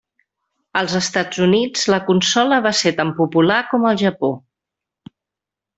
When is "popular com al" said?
3.23-4.01